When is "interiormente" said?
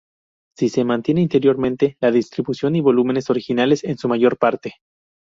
1.21-1.95